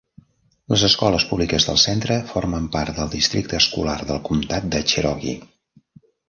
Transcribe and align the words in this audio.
Les 0.75 0.83
escoles 0.85 1.25
públiques 1.33 1.67
del 1.67 1.77
centre 1.83 2.17
formen 2.31 2.65
part 2.77 3.01
del 3.03 3.11
districte 3.17 3.59
escolar 3.65 3.95
del 4.13 4.23
comtat 4.31 4.67
de 4.75 4.83
Cherokee. 4.95 5.37